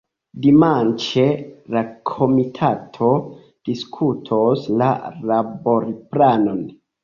Dimanĉe 0.43 1.25
la 1.75 1.83
komitato 2.13 3.11
diskutos 3.71 4.67
la 4.83 4.91
laborplanon. 5.35 6.69